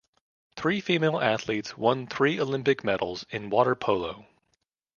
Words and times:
Three 0.55 0.81
female 0.81 1.19
athletes 1.19 1.77
won 1.77 2.07
three 2.07 2.39
Olympic 2.39 2.83
medals 2.83 3.23
in 3.29 3.51
water 3.51 3.75
polo. 3.75 4.25